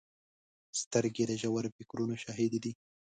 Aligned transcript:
سترګې 0.81 1.23
د 1.27 1.31
ژور 1.41 1.65
فکرونو 1.77 2.15
شاهدې 2.23 2.59
دي 2.63 2.71